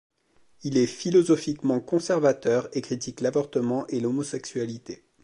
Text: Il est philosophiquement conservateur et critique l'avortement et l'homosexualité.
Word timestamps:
Il 0.63 0.77
est 0.79 0.87
philosophiquement 0.87 1.79
conservateur 1.79 2.67
et 2.73 2.81
critique 2.81 3.21
l'avortement 3.21 3.85
et 3.85 3.99
l'homosexualité. 3.99 5.05